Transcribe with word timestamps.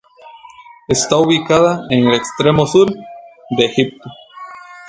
Está 0.87 1.15
ubicada 1.17 1.85
en 1.91 2.07
el 2.07 2.15
extremo 2.15 2.65
sur 2.65 2.91
de 2.91 3.65
Egipto. 3.65 4.09